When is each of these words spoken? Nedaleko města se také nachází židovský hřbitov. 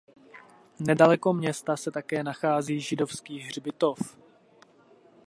Nedaleko 0.79 1.33
města 1.33 1.77
se 1.77 1.91
také 1.91 2.23
nachází 2.23 2.79
židovský 2.79 3.39
hřbitov. 3.39 4.17